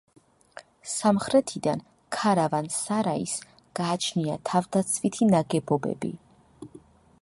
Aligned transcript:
სამხრეთიდან 0.93 1.83
ქარავან-სარაის 2.17 3.37
გააჩნია 3.81 4.41
თავდაცვითი 4.53 5.33
ნაგებობები. 5.35 6.13